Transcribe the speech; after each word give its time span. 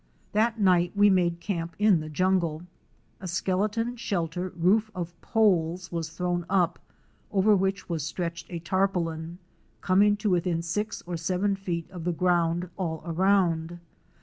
That 0.31 0.59
night 0.59 0.93
we 0.95 1.11
made 1.11 1.39
camp 1.39 1.75
in 1.77 1.99
the 1.99 2.09
jungle. 2.09 2.63
A_ 3.21 3.29
skeleton 3.29 3.95
shelter 3.97 4.49
roof 4.55 4.89
of 4.95 5.13
poles 5.21 5.91
was 5.91 6.09
thrown 6.09 6.43
up, 6.49 6.79
over 7.31 7.55
which 7.55 7.87
was 7.87 8.01
stretched 8.03 8.47
a 8.49 8.57
tarpaulin, 8.57 9.37
coming 9.81 10.17
to 10.17 10.31
within 10.31 10.63
six 10.63 11.03
or 11.05 11.17
seven 11.17 11.55
feet 11.55 11.87
of 11.91 12.03
the 12.03 12.13
ground 12.13 12.71
all 12.77 13.03
around. 13.05 13.77